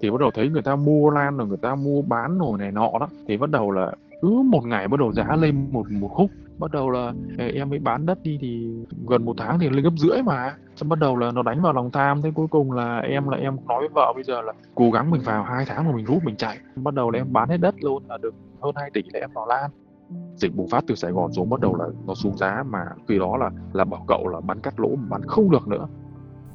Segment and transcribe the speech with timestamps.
[0.00, 2.72] thì bắt đầu thấy người ta mua lan rồi, người ta mua bán rồi này
[2.72, 3.08] nọ đó.
[3.28, 3.92] Thì bắt đầu là
[4.22, 6.30] cứ một ngày bắt đầu giá lên một một khúc.
[6.58, 8.68] Bắt đầu là em mới bán đất đi thì
[9.08, 10.54] gần một tháng thì lên gấp rưỡi mà.
[10.76, 12.22] Xong bắt đầu là nó đánh vào lòng tham.
[12.22, 15.10] Thế cuối cùng là em là em nói với vợ bây giờ là cố gắng
[15.10, 16.58] mình vào hai tháng rồi mình rút, mình chạy.
[16.76, 19.30] Bắt đầu là em bán hết đất luôn, là được hơn 2 tỷ là em
[19.34, 19.70] vào lan.
[20.34, 23.18] Dịch bùng phát từ Sài Gòn xuống bắt đầu là nó xuống giá mà khi
[23.18, 25.86] đó là là bảo cậu là bán cắt lỗ mà bán không được nữa.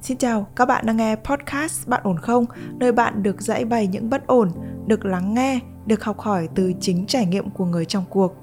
[0.04, 2.45] Xin chào, các bạn đang nghe podcast Bạn ổn không?
[2.80, 4.49] Nơi bạn được giải bày những bất ổn,
[4.88, 8.35] được lắng nghe, được học hỏi từ chính trải nghiệm của người trong cuộc.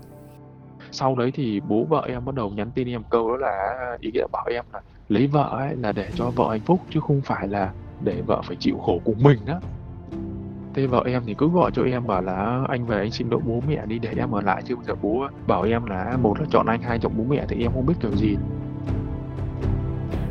[0.91, 4.10] Sau đấy thì bố vợ em bắt đầu nhắn tin em câu đó là ý
[4.14, 7.20] nghĩa bảo em là lấy vợ ấy là để cho vợ hạnh phúc chứ không
[7.20, 7.72] phải là
[8.05, 9.61] để vợ phải chịu khổ cùng mình đó.
[10.74, 13.41] Thế vợ em thì cứ gọi cho em bảo là anh về anh xin lỗi
[13.47, 16.41] bố mẹ đi để em ở lại chứ bây giờ bố bảo em là một
[16.41, 18.36] là chọn anh hai chọn bố mẹ thì em không biết kiểu gì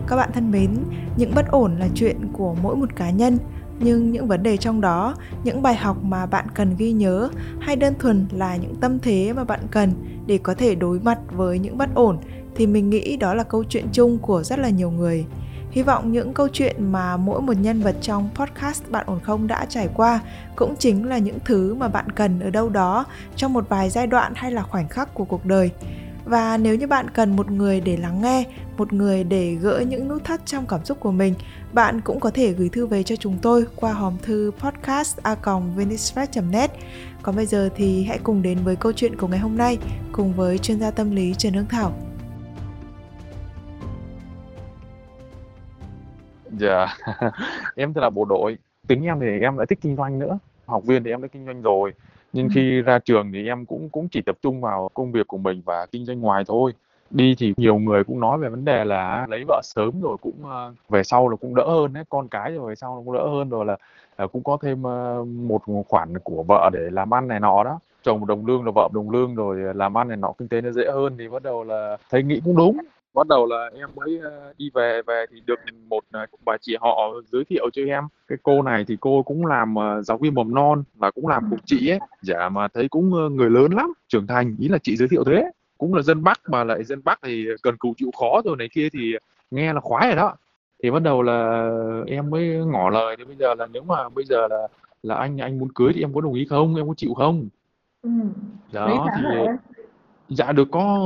[0.09, 0.75] các bạn thân mến,
[1.17, 3.37] những bất ổn là chuyện của mỗi một cá nhân,
[3.79, 7.29] nhưng những vấn đề trong đó, những bài học mà bạn cần ghi nhớ
[7.59, 9.91] hay đơn thuần là những tâm thế mà bạn cần
[10.25, 12.17] để có thể đối mặt với những bất ổn
[12.55, 15.25] thì mình nghĩ đó là câu chuyện chung của rất là nhiều người.
[15.71, 19.47] Hy vọng những câu chuyện mà mỗi một nhân vật trong podcast Bạn ổn không
[19.47, 20.19] đã trải qua
[20.55, 24.07] cũng chính là những thứ mà bạn cần ở đâu đó trong một vài giai
[24.07, 25.71] đoạn hay là khoảnh khắc của cuộc đời
[26.29, 28.45] và nếu như bạn cần một người để lắng nghe
[28.77, 31.33] một người để gỡ những nút thắt trong cảm xúc của mình
[31.73, 35.35] bạn cũng có thể gửi thư về cho chúng tôi qua hòm thư podcast a
[36.51, 36.71] net.
[37.21, 39.77] Còn bây giờ thì hãy cùng đến với câu chuyện của ngày hôm nay
[40.11, 41.93] cùng với chuyên gia tâm lý Trần Hương Thảo.
[46.59, 47.33] Dạ, yeah.
[47.75, 48.57] em thì là bộ đội.
[48.87, 50.39] Tính em thì em lại thích kinh doanh nữa.
[50.65, 51.93] Học viên thì em đã kinh doanh rồi
[52.33, 52.51] nhưng ừ.
[52.55, 55.61] khi ra trường thì em cũng cũng chỉ tập trung vào công việc của mình
[55.65, 56.73] và kinh doanh ngoài thôi.
[57.09, 60.33] Đi thì nhiều người cũng nói về vấn đề là lấy vợ sớm rồi cũng
[60.43, 63.27] uh, về sau là cũng đỡ hơn đấy con cái rồi về sau cũng đỡ
[63.27, 63.77] hơn rồi là
[64.23, 67.79] uh, cũng có thêm uh, một khoản của vợ để làm ăn này nọ đó.
[68.03, 70.71] Chồng đồng lương là vợ đồng lương rồi làm ăn này nọ kinh tế nó
[70.71, 72.77] dễ hơn thì bắt đầu là thấy nghĩ cũng đúng
[73.13, 76.75] bắt đầu là em mới ờ, đi về về thì được một ờ, bà chị
[76.81, 78.03] họ giới thiệu cho em.
[78.27, 81.43] Cái cô này thì cô cũng làm ờ, giáo viên mầm non và cũng làm
[81.49, 81.99] cùng chị ấy.
[82.21, 85.51] Dạ mà thấy cũng người lớn lắm trưởng thành ý là chị giới thiệu thế.
[85.77, 88.69] Cũng là dân bắc mà lại dân bắc thì cần cù chịu khó rồi này
[88.73, 89.15] kia thì
[89.51, 90.35] nghe là khoái rồi đó.
[90.83, 91.69] Thì bắt đầu là
[92.07, 94.67] em mới ngỏ lời thì bây giờ là nếu mà bây giờ là
[95.03, 96.75] là anh anh muốn cưới thì em có đồng ý không?
[96.75, 97.47] Em có chịu không?
[98.01, 98.09] Ừ.
[98.73, 99.23] đó thì
[100.29, 100.99] dạ được có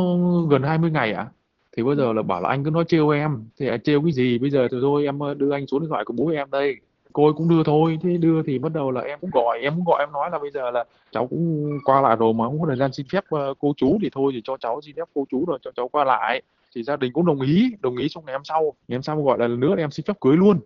[0.50, 1.22] gần 20 ngày ạ.
[1.22, 1.43] à?
[1.78, 3.46] Thì bây giờ là bảo là anh cứ nói trêu em.
[3.60, 4.38] Thì à, trêu cái gì?
[4.38, 6.76] Bây giờ thì thôi em ờ, đưa anh số điện thoại của bố em đây.
[7.14, 8.00] Cô ấy cũng đưa thôi.
[8.04, 10.40] Thế đưa thì bắt đầu là em cũng gọi em cũng gọi em nói là
[10.40, 13.24] bây giờ là cháu cũng qua lại rồi mà không có thời gian xin phép
[13.30, 15.88] ờ, cô chú thì thôi thì cho cháu xin phép cô chú rồi cho cháu
[15.88, 16.42] qua lại.
[16.76, 18.74] Thì gia đình cũng đồng ý đồng ý xong ngày hôm sau.
[18.88, 20.60] Ngày hôm sau gọi là lần nữa em xin phép cưới luôn.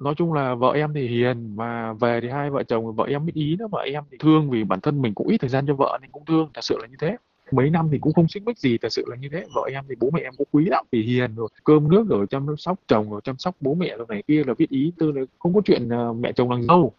[0.00, 3.26] Nói chung là vợ em thì hiền mà về thì hai vợ chồng vợ em
[3.26, 5.66] biết ý nữa mà em thì thương vì bản thân mình cũng ít thời gian
[5.66, 7.16] cho vợ nên cũng thương thật sự là như thế
[7.52, 9.44] mấy năm thì cũng không xích mích gì, thật sự là như thế.
[9.54, 12.26] Vợ em thì bố mẹ em cũng quý lắm, vì hiền rồi, cơm nước rồi,
[12.30, 14.92] chăm sóc chồng rồi, chăm sóc bố mẹ rồi này kia là biết ý.
[14.98, 16.92] Tư là không có chuyện ờ, mẹ chồng nàng dâu.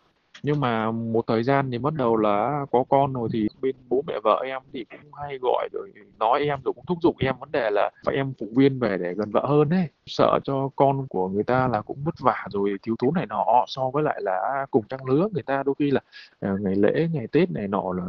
[0.44, 4.04] Nhưng mà một thời gian thì bắt đầu là có con rồi thì bên bố
[4.08, 7.36] mẹ vợ em thì cũng hay gọi rồi nói em rồi cũng thúc giục em
[7.40, 10.70] vấn đề là phải em phụ viên về để gần vợ hơn đấy sợ cho
[10.76, 14.04] con của người ta là cũng vất vả rồi, thiếu thốn này nọ, so với
[14.04, 16.02] lại là cùng trang lứa người ta đôi khi là
[16.40, 18.04] ờ, ngày lễ, ngày tết này nọ là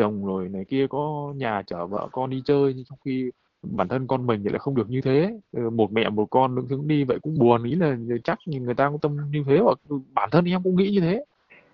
[0.00, 3.30] chồng rồi này kia có nhà chở vợ con đi chơi nhưng trong khi
[3.62, 5.32] bản thân con mình thì lại không được như thế.
[5.56, 8.64] Ờ, một mẹ một con lững thững đi vậy cũng buồn ý là chắc nhìn
[8.64, 9.74] người ta cũng tâm như thế và
[10.12, 11.24] bản thân em cũng nghĩ như thế.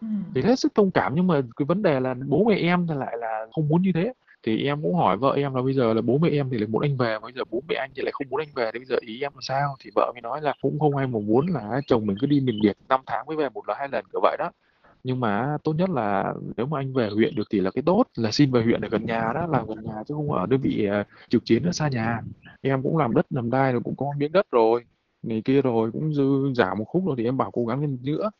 [0.00, 0.06] Ừ.
[0.34, 2.94] thì hết sức thông cảm nhưng mà cái vấn đề là bố mẹ em thì
[2.94, 4.12] lại là không muốn như thế.
[4.42, 6.66] Thì em cũng hỏi vợ em là bây giờ là bố mẹ em thì lại
[6.66, 8.78] muốn anh về bây giờ bố mẹ anh thì lại không muốn anh về thì
[8.78, 9.76] bây giờ ý em là sao?
[9.80, 12.40] Thì vợ mới nói là cũng không ai mà muốn là chồng mình cứ đi
[12.40, 14.50] mình biệt năm tháng mới về một lần hai lần kiểu vậy đó
[15.04, 18.04] nhưng mà tốt nhất là nếu mà anh về huyện được thì là cái tốt,
[18.16, 20.60] là xin về huyện ở gần nhà đó, làm gần nhà chứ không ở đơn
[20.60, 22.20] vị ờ, trực chiến ở xa nhà.
[22.60, 24.84] Em cũng làm đất làm đai rồi cũng có miếng đất rồi,
[25.22, 27.98] này kia rồi cũng dư giả một khúc rồi thì em bảo cố gắng lên
[28.02, 28.30] nữa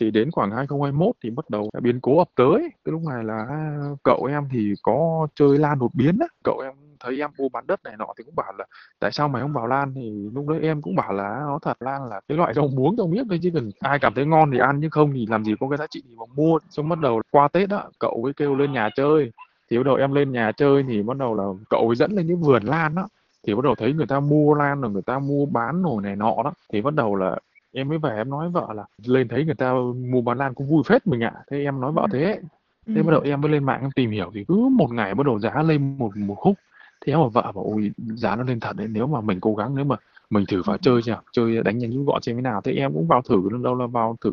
[0.00, 2.58] thì đến khoảng 2021 thì bắt đầu biến cố ập tới.
[2.84, 6.26] Cái lúc này là à, cậu em thì có chơi lan đột biến á.
[6.44, 8.64] Cậu em thấy em mua bán đất này nọ thì cũng bảo là,
[9.00, 9.92] tại sao mày không vào lan?
[9.94, 12.68] Thì lúc đấy em cũng bảo là à, nó thật, lan là cái loại rau
[12.68, 15.26] muống rau biết thôi chứ cần ai cảm thấy ngon thì ăn, chứ không thì
[15.26, 16.58] làm gì có cái giá trị gì mà mua.
[16.70, 19.32] Xong bắt đầu qua tết á, cậu ấy kêu lên nhà chơi.
[19.70, 22.26] Thì bắt đầu em lên nhà chơi thì bắt đầu là cậu ấy dẫn lên
[22.26, 23.08] những vườn lan đó
[23.46, 26.16] thì bắt đầu thấy người ta mua lan rồi người ta mua bán rồi này
[26.16, 26.52] nọ đó.
[26.72, 27.38] Thì bắt đầu là
[27.72, 29.74] em mới về em nói vợ là lên thấy người ta
[30.10, 31.32] mua bán lan cũng vui phết mình ạ.
[31.34, 31.42] À.
[31.50, 32.40] thế em nói vợ thế.
[32.86, 33.02] Thế ừ.
[33.02, 35.38] bắt đầu em mới lên mạng em tìm hiểu thì cứ một ngày bắt đầu
[35.38, 36.58] giá lên một một khúc.
[37.06, 39.74] Thế mà vợ bảo ôi giá nó lên thật đấy nếu mà mình cố gắng
[39.74, 39.96] nếu mà
[40.30, 42.60] mình thử vào chơi xem chơi đánh nhanh rút gọn xem thế nào.
[42.64, 44.32] Thế em cũng vào thử đâu là vào thử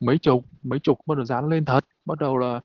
[0.00, 1.84] mấy chục mấy chục bắt đầu dán lên thật.
[2.04, 2.60] Bắt đầu là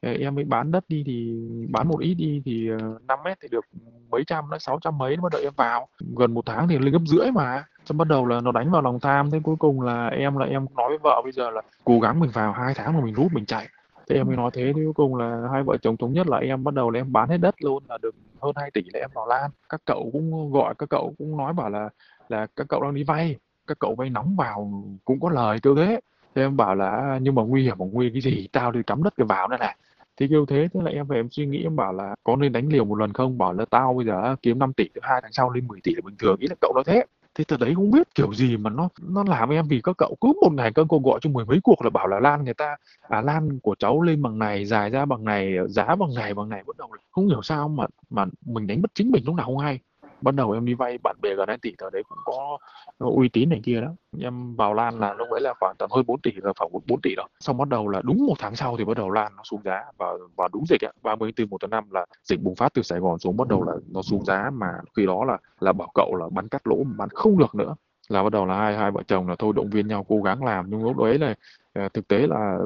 [0.00, 1.32] em mới bán đất đi thì
[1.70, 3.64] bán một ít đi thì 5 ờ, mét thì được
[4.10, 5.88] mấy trăm đấy sáu trăm mấy bắt đầu em vào.
[6.16, 7.64] Gần một tháng thì lên gấp rưỡi mà.
[7.84, 10.46] Xong bắt đầu là nó đánh vào lòng tham thế cuối cùng là em là
[10.46, 13.14] em nói với vợ bây giờ là cố gắng mình vào hai tháng mà mình
[13.14, 13.68] rút mình chạy.
[14.08, 16.38] Thế em mới nói thế thì cuối cùng là hai vợ chồng thống nhất là
[16.38, 19.00] em bắt đầu là em bán hết đất luôn là được hơn 2 tỷ là
[19.00, 19.50] em vào Lan.
[19.68, 21.88] Các cậu cũng gọi các cậu cũng nói bảo là
[22.28, 23.36] là các cậu đang đi vay
[23.66, 26.00] các cậu vay nóng vào cũng có lời kêu thế.
[26.34, 28.48] Thế em bảo là nhưng mà nguy hiểm mà nguy cái gì?
[28.52, 29.76] Tao đi cắm đất cái vào nữa này
[30.16, 32.52] thì kêu thế thế là em về em suy nghĩ, em bảo là có nên
[32.52, 33.38] đánh liều một lần không?
[33.38, 36.00] Bảo là tao bây giờ kiếm 5 tỷ hai tháng sau lên 10 tỷ là
[36.04, 37.04] bình thường, ý là cậu nói thế.
[37.34, 40.16] Thế từ đấy không biết kiểu gì mà nó nó làm em vì các cậu
[40.20, 42.54] cứ một ngày các cô gọi cho mười mấy cuộc là bảo là lan, người
[42.54, 42.76] ta
[43.08, 46.48] à lan của cháu lên bằng này, dài ra bằng này, giá bằng này bằng
[46.48, 46.62] này.
[46.66, 49.46] Bắt đầu là không hiểu sao mà mà mình đánh mất chính mình lúc nào
[49.46, 49.80] không hay
[50.26, 52.58] bắt đầu em đi vay bạn bè gần 2 tỷ thời đấy cũng có
[52.98, 53.88] uy tín này kia đó.
[54.20, 57.00] Em vào Lan là lúc ấy là khoảng tầm hơn 4 tỷ là khoảng 4
[57.00, 57.26] tỷ đó.
[57.40, 59.82] Xong bắt đầu là đúng một tháng sau thì bắt đầu Lan nó xuống giá
[59.98, 60.92] và và đúng dịch ạ.
[61.02, 63.72] 34 một tháng năm là dịch bùng phát từ Sài Gòn xuống, bắt đầu là
[63.92, 67.08] nó xuống giá mà khi đó là là bảo cậu là bắn cắt lỗ bán
[67.08, 67.74] không được nữa.
[68.08, 70.44] Là bắt đầu là hai hai vợ chồng là thôi động viên nhau cố gắng
[70.44, 70.66] làm.
[70.70, 71.34] Nhưng lúc đấy là
[71.72, 72.58] à, thực tế là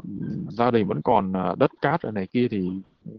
[0.49, 2.71] gia đình vẫn còn à, đất cát ở này kia thì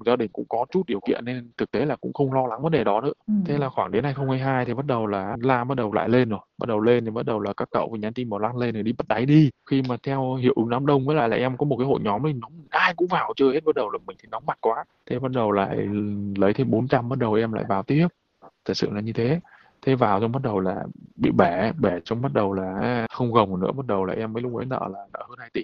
[0.05, 2.61] gia đình cũng có chút điều kiện nên thực tế là cũng không lo lắng
[2.61, 3.13] vấn đề đó nữa.
[3.27, 3.33] Ừ.
[3.45, 6.39] Thế là khoảng đến 2022 thì bắt đầu là Lam bắt đầu lại lên rồi,
[6.57, 8.73] bắt đầu lên thì bắt đầu là các cậu với nhắn tin bảo Lan lên
[8.73, 9.49] thì đi bắt đáy đi.
[9.69, 11.99] Khi mà theo hiệu ứng đám đông với lại là em có một cái hội
[12.03, 14.57] nhóm này nóng ai cũng vào chơi hết bắt đầu là mình thì nóng mặt
[14.61, 14.83] quá.
[15.05, 15.77] Thế bắt đầu lại
[16.35, 18.07] lấy thêm 400 bắt đầu em lại vào tiếp.
[18.65, 19.39] Thật sự là như thế
[19.81, 20.83] thế vào xong bắt đầu là
[21.15, 24.43] bị bể bể xong bắt đầu là không gồng nữa bắt đầu là em mới
[24.43, 25.63] lúc ấy nợ là nợ hơn 2 tỷ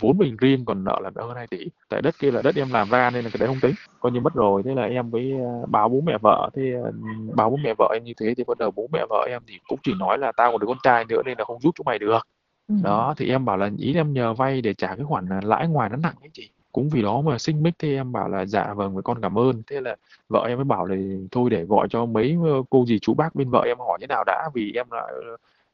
[0.00, 1.58] vốn mình riêng còn nợ là hơn 2 tỷ.
[1.88, 3.74] Tại đất kia là đất em làm ra nên là cái đấy không tính.
[4.00, 6.92] Coi như mất rồi thế là em với ờ, báo bố mẹ vợ thế ờ,
[7.34, 9.58] báo bố mẹ vợ em như thế thì bắt đầu bố mẹ vợ em thì
[9.68, 11.86] cũng chỉ nói là tao còn đứa con trai nữa nên là không giúp chúng
[11.86, 12.28] mày được.
[12.68, 12.74] Ừ.
[12.82, 15.90] đó thì em bảo là ý em nhờ vay để trả cái khoản lãi ngoài
[15.90, 16.50] nó nặng ấy chị.
[16.72, 19.38] Cũng vì đó mà sinh mích thì em bảo là dạ vâng với con cảm
[19.38, 19.62] ơn.
[19.70, 19.96] Thế là
[20.28, 20.96] vợ em mới bảo là
[21.30, 24.06] thôi để gọi cho mấy ờ, cô dì chú bác bên vợ em hỏi thế
[24.06, 25.06] nào đã vì em đã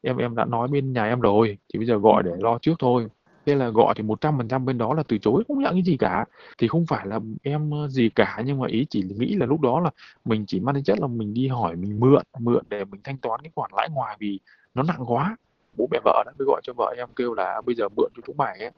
[0.02, 2.74] em em đã nói bên nhà em rồi thì bây giờ gọi để lo trước
[2.78, 3.06] thôi
[3.46, 5.72] thế là gọi thì một trăm phần trăm bên đó là từ chối, không nhận
[5.72, 6.24] cái gì cả.
[6.58, 9.80] Thì không phải là em gì cả, nhưng mà ý chỉ nghĩ là lúc đó
[9.80, 9.90] là
[10.24, 13.18] mình chỉ mang tính chất là mình đi hỏi, mình mượn mượn để mình thanh
[13.18, 14.40] toán cái khoản lãi ngoài vì
[14.74, 15.36] nó nặng quá.
[15.76, 18.22] Bố mẹ vợ đã mới gọi cho vợ em kêu là bây giờ mượn cho
[18.26, 18.70] chúng mày ấy.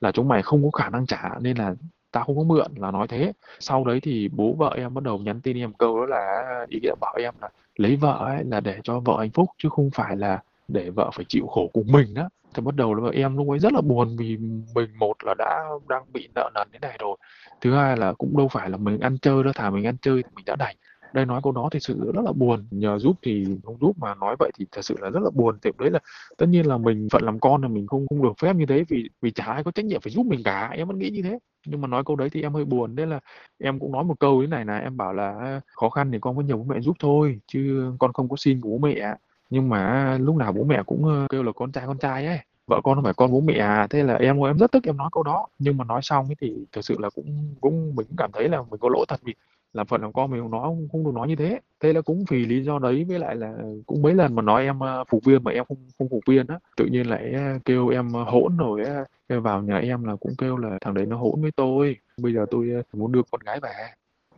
[0.00, 1.74] Là chúng mày không có khả năng trả nên là
[2.10, 3.32] tao không có mượn, là nói thế.
[3.60, 6.80] Sau đấy thì bố vợ em bắt đầu nhắn tin em câu đó là ý
[6.82, 9.90] nghĩa bảo em là lấy vợ ấy là để cho vợ hạnh phúc chứ không
[9.90, 10.42] phải là
[10.72, 13.48] để vợ phải chịu khổ cùng mình đó thì bắt đầu là vợ em lúc
[13.48, 14.36] ấy rất là buồn vì
[14.74, 17.16] mình một là đã đang bị nợ nần thế này rồi.
[17.60, 20.22] Thứ hai là cũng đâu phải là mình ăn chơi đó, thà mình ăn chơi
[20.22, 20.76] thì mình đã đành.
[21.12, 22.66] Đây nói câu đó thì sự rất là buồn.
[22.70, 25.58] Nhờ giúp thì không giúp mà nói vậy thì thật sự là rất là buồn.
[25.62, 25.98] Thì đấy là
[26.36, 28.84] tất nhiên là mình phận làm con là mình không không được phép như thế
[28.88, 30.70] vì vì chả ai có trách nhiệm phải giúp mình cả.
[30.72, 31.38] Em vẫn nghĩ như thế.
[31.66, 32.96] Nhưng mà nói câu đấy thì em hơi buồn.
[32.96, 33.20] Đấy là
[33.58, 36.36] em cũng nói một câu thế này là em bảo là khó khăn thì con
[36.36, 39.14] có nhờ bố mẹ giúp thôi chứ con không có xin của bố mẹ
[39.52, 42.38] nhưng mà lúc nào bố mẹ cũng ờ, kêu là con trai con trai ấy.
[42.66, 44.96] Vợ con không phải con bố mẹ à thế là em em rất tức em
[44.96, 45.46] nói câu đó.
[45.58, 48.62] Nhưng mà nói xong thì thực sự là cũng cũng mình cũng cảm thấy là
[48.70, 49.34] mình có lỗi thật vì
[49.72, 51.60] làm phận làm con mình không nói không, không được nói như thế.
[51.80, 53.54] Thế là cũng vì lý do đấy với lại là
[53.86, 56.46] cũng mấy lần mà nói em ờ, phục viên mà em không không phục viên
[56.46, 59.04] á tự nhiên lại ờ, kêu em hỗn rồi á.
[59.28, 61.96] Vào nhà em là cũng kêu là thằng đấy nó hỗn với tôi.
[62.18, 63.72] Bây giờ tôi muốn đưa con gái về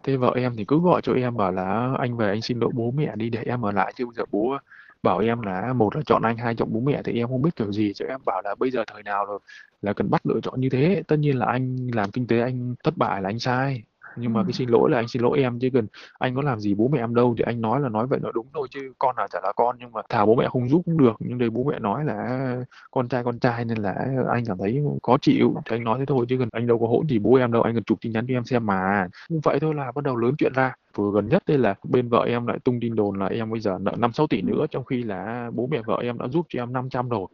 [0.05, 2.71] thế vợ em thì cứ gọi cho em bảo là anh về anh xin lỗi
[2.75, 4.57] bố mẹ đi để em ở lại chứ bây giờ bố
[5.05, 7.57] bảo em là một là chọn anh hai chọn bố mẹ thì em không biết
[7.57, 9.39] kiểu gì cho em bảo là bây giờ thời nào rồi
[9.83, 11.03] là cần bắt lựa chọn như thế.
[11.09, 13.83] Tất nhiên là anh làm kinh tế anh thất bại là anh sai
[14.17, 15.87] nhưng mà cái xin lỗi là anh xin lỗi em chứ cần
[16.19, 17.35] anh có làm gì bố mẹ em đâu.
[17.39, 19.77] Thì anh nói là nói vậy nó đúng thôi chứ con nào chả là con
[19.81, 21.17] nhưng mà thà bố mẹ không giúp cũng được.
[21.19, 22.57] Nhưng đây bố mẹ nói là
[22.91, 23.95] con trai con trai nên là
[24.31, 25.55] anh cảm thấy khó chịu.
[25.65, 27.63] Thì anh nói thế thôi chứ cần anh đâu có hỗn gì bố em đâu
[27.63, 29.09] anh cần chụp tin nhắn cho em xem mà.
[29.29, 32.09] Không vậy thôi là bắt đầu lớn chuyện ra vừa gần nhất đây là bên
[32.09, 34.67] vợ em lại tung tin đồn là em bây giờ nợ năm sáu tỷ nữa
[34.71, 37.27] trong khi là bố mẹ vợ em đã giúp cho em 500 rồi.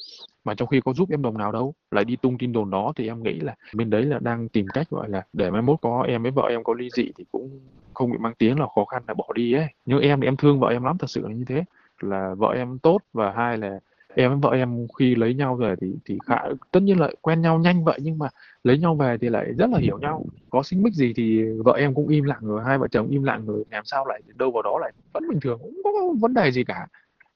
[0.45, 2.93] Mà trong khi có giúp em đồng nào đâu lại đi tung tin đồn đó
[2.97, 5.79] thì em nghĩ là bên đấy là đang tìm cách gọi là để mai mốt
[5.83, 7.61] có em với vợ em có ly dị thì cũng
[7.95, 9.67] không bị mang tiếng là khó khăn là bỏ đi ấy.
[9.85, 11.65] Nhưng em thì em thương vợ em lắm thật sự là như thế.
[12.01, 13.81] Là vợ em tốt và hai là
[14.15, 16.37] em với vợ em khi lấy nhau rồi thì thì khá,
[16.71, 18.29] tất nhiên là quen nhau nhanh vậy nhưng mà
[18.65, 20.25] lấy nhau về thì lại rất là hiểu nhau.
[20.51, 23.23] Có xích mích gì thì vợ em cũng im lặng rồi, hai vợ chồng im
[23.23, 26.15] lặng rồi, làm sao lại đâu vào đó lại vẫn bình thường, cũng không có
[26.21, 26.87] vấn đề gì cả.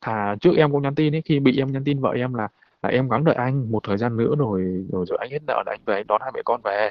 [0.01, 2.49] Thà trước em cũng nhắn tin ấy, khi bị em nhắn tin vợ em là
[2.83, 5.63] là em gắng đợi anh một thời gian nữa rồi rồi rồi anh hết nợ
[5.67, 6.91] là anh về, anh đón hai mẹ con về.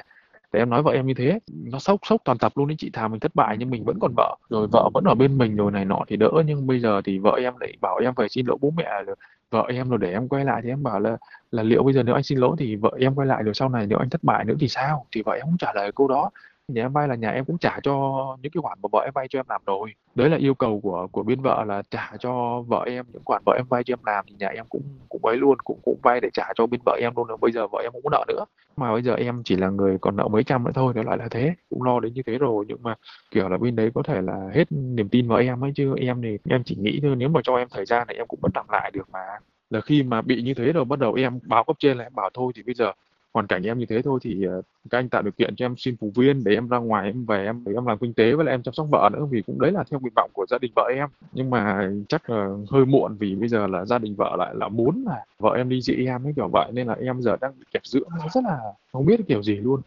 [0.52, 2.90] Thì em nói vợ em như thế, nó sốc sốc toàn tập luôn đấy chị,
[2.92, 4.36] thà mình thất bại nhưng mình vẫn còn vợ.
[4.50, 7.18] Rồi vợ vẫn ở bên mình rồi này nọ thì đỡ, nhưng bây giờ thì
[7.18, 9.16] vợ em lại bảo em phải xin lỗi bố mẹ rồi
[9.50, 11.16] vợ em rồi, để em quay lại thì em bảo là
[11.50, 13.68] là liệu bây giờ nếu anh xin lỗi thì vợ em quay lại rồi sau
[13.68, 15.06] này nếu anh thất bại nữa thì sao?
[15.12, 16.30] Thì vợ em cũng trả lời câu đó
[16.68, 19.12] nhà em vay là nhà em cũng trả cho những cái khoản mà vợ em
[19.14, 19.94] vay cho em làm rồi.
[20.14, 23.42] Đấy là yêu cầu của của bên vợ là trả cho vợ em những khoản
[23.46, 25.98] vợ em vay cho em làm thì nhà em cũng cũng ấy luôn, cũng cũng
[26.02, 27.26] vay để trả cho bên vợ em luôn.
[27.26, 28.44] Rồi bây giờ vợ em cũng có nợ nữa.
[28.76, 31.18] Mà bây giờ em chỉ là người còn nợ mấy trăm nữa thôi nó lại
[31.18, 31.54] là thế.
[31.70, 32.94] Cũng lo đến như thế rồi, nhưng mà
[33.30, 35.94] kiểu là bên đấy có thể là hết niềm tin vào em ấy chứ.
[36.00, 38.40] Em thì, em chỉ nghĩ thôi, nếu mà cho em thời gian này em cũng
[38.42, 39.24] vẫn làm lại được mà.
[39.70, 42.14] Là khi mà bị như thế rồi, bắt đầu em báo cấp trên là em
[42.14, 42.92] bảo thôi thì bây giờ
[43.34, 45.74] hoàn cảnh em như thế thôi thì uh, các anh tạo điều kiện cho em
[45.78, 48.32] xin phụ viên để em ra ngoài em về em để em làm kinh tế
[48.32, 50.46] với lại em chăm sóc vợ nữa vì cũng đấy là theo nguyện vọng của
[50.48, 51.08] gia đình vợ em.
[51.32, 54.68] Nhưng mà chắc là hơi muộn vì bây giờ là gia đình vợ lại là
[54.68, 57.52] muốn là vợ em đi dị em ấy kiểu vậy nên là em giờ đang
[57.58, 58.58] bị kẹp giữa rất là
[58.92, 59.80] không biết kiểu gì luôn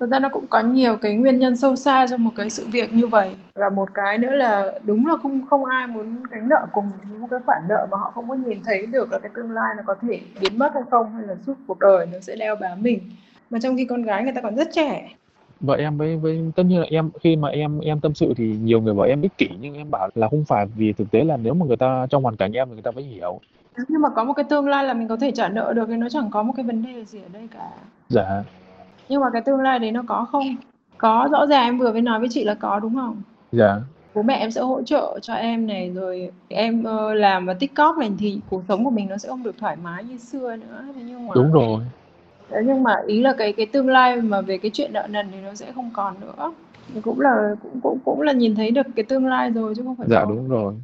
[0.00, 2.66] thực ra nó cũng có nhiều cái nguyên nhân sâu xa trong một cái sự
[2.72, 3.36] việc như vậy.
[3.54, 6.90] Và một cái nữa là đúng là không không ai muốn gánh nợ cùng
[7.20, 9.74] một cái khoản nợ mà họ không có nhìn thấy được là cái tương lai
[9.76, 12.56] nó có thể biến mất hay không hay là suốt cuộc đời nó sẽ đeo
[12.56, 13.00] bám mình.
[13.50, 15.10] Mà trong khi con gái người ta còn rất trẻ.
[15.60, 18.56] Vợ em với với tất nhiên là em khi mà em em tâm sự thì
[18.62, 21.24] nhiều người bảo em ích kỷ nhưng em bảo là không phải vì thực tế
[21.24, 23.40] là nếu mà người ta trong hoàn cảnh em thì người ta mới hiểu.
[23.88, 25.96] Nhưng mà có một cái tương lai là mình có thể trả nợ được thì
[25.96, 27.70] nó chẳng có một cái vấn đề gì ở đây cả.
[28.08, 28.42] Dạ
[29.08, 30.56] nhưng mà cái tương lai đấy nó có không?
[30.98, 33.22] Có rõ ràng em vừa mới nói với chị là có đúng không?
[33.52, 33.80] Dạ.
[34.14, 37.74] Bố mẹ em sẽ hỗ trợ cho em này rồi em uh, làm và tích
[37.74, 40.56] cóp này thì cuộc sống của mình nó sẽ không được thoải mái như xưa
[40.56, 40.84] nữa.
[40.94, 41.80] Thế nhưng mà đúng rồi.
[42.50, 45.26] Đấy, nhưng mà ý là cái cái tương lai mà về cái chuyện nợ nần
[45.32, 46.52] thì nó sẽ không còn nữa.
[46.94, 49.82] Thì cũng là cũng cũng cũng là nhìn thấy được cái tương lai rồi chứ
[49.84, 50.74] không phải dạ đúng rồi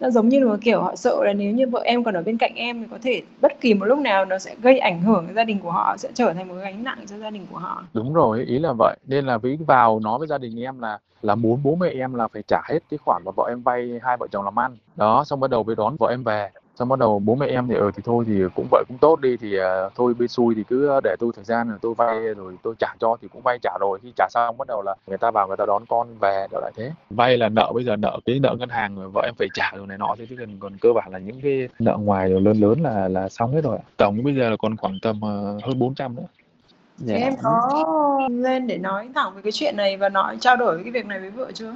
[0.00, 2.38] nó giống như là kiểu họ sợ là nếu như vợ em còn ở bên
[2.38, 5.26] cạnh em thì có thể bất kỳ một lúc nào nó sẽ gây ảnh hưởng
[5.34, 7.82] gia đình của họ, sẽ trở thành một gánh nặng cho gia đình của họ.
[7.92, 8.96] Đúng rồi, ý là vậy.
[9.06, 12.14] Nên là ví vào nói với gia đình em là là muốn bố mẹ em
[12.14, 14.76] là phải trả hết cái khoản mà vợ em vay hai vợ chồng làm ăn.
[14.96, 16.50] Đó, xong bắt đầu mới đón vợ em về
[16.80, 19.20] xong bắt đầu bố mẹ em thì ờ thì thôi thì cũng vậy cũng tốt
[19.20, 22.20] đi thì uh, thôi bên xui thì cứ để tôi thời gian rồi tôi vay
[22.20, 24.94] rồi tôi trả cho thì cũng vay trả rồi khi trả xong bắt đầu là
[25.06, 27.84] người ta vào người ta đón con về đó lại thế vay là nợ bây
[27.84, 30.26] giờ nợ cái nợ ngân hàng rồi vợ em phải trả rồi này nọ thế
[30.30, 33.28] chứ còn, còn cơ bản là những cái nợ ngoài rồi lớn lớn là là
[33.28, 36.26] xong hết rồi tổng bây giờ là còn khoảng tầm uh, hơn 400 nữa
[37.04, 37.14] Dạ.
[37.14, 40.84] Em có lên để nói thẳng về cái chuyện này và nói trao đổi với
[40.84, 41.74] cái việc này với vợ chưa?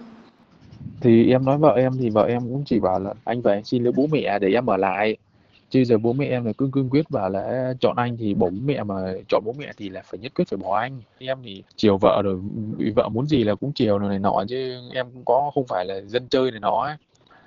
[1.04, 3.64] Thì em nói vợ em thì vợ em cũng chỉ bảo là anh về anh
[3.64, 5.16] xin lỗi bố mẹ để em ở lại.
[5.70, 8.50] Chứ giờ bố mẹ em là cương cương quyết bảo là chọn anh thì bố
[8.50, 8.94] mẹ mà
[9.28, 11.00] chọn bố mẹ thì là phải nhất quyết phải bỏ anh.
[11.18, 12.40] Em thì chiều vợ rồi
[12.96, 16.00] vợ muốn gì là cũng chiều này nọ chứ em cũng có không phải là
[16.00, 16.96] dân chơi này nọ ấy.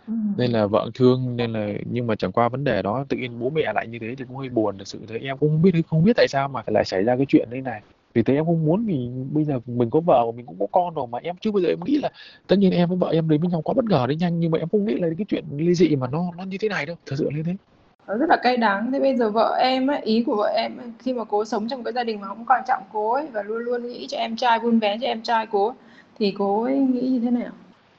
[0.08, 0.14] Ừ.
[0.38, 3.40] nên là vợ thương nên là nhưng mà chẳng qua vấn đề đó tự nhiên
[3.40, 5.00] bố mẹ lại như thế thì cũng hơi buồn thực sự.
[5.08, 7.50] Thế em cũng không biết không biết tại sao mà lại xảy ra cái chuyện
[7.52, 7.82] thế này
[8.18, 10.94] vì thế em không muốn vì bây giờ mình có vợ mình cũng có con
[10.94, 12.10] rồi mà em chưa bao giờ em nghĩ là
[12.48, 14.52] tất nhiên em với vợ em đến với nhau quá bất ngờ đấy nhanh nhưng
[14.52, 16.86] mà em không nghĩ là cái chuyện ly dị mà nó nó như thế này
[16.86, 17.56] đâu thật sự như thế.
[18.08, 18.92] Nó rất là cay đắng.
[18.92, 21.68] Thế bây giờ vợ em ấy, ý của vợ em ấy, khi mà cố sống
[21.68, 24.18] trong cái gia đình mà không quan trọng cố ấy và luôn luôn nghĩ cho
[24.18, 25.74] em trai vun vén cho em trai cố
[26.20, 27.52] thì cô ấy nghĩ như thế nào?